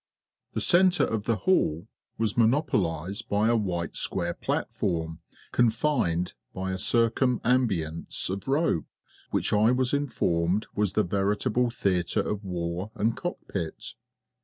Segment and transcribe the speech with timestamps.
[0.53, 5.19] The centre of the hall was monopolised by a white square platform
[5.51, 8.87] confined by a circumambience of rope,
[9.29, 13.93] which I was informed was the veritable theatre of war and cockpit.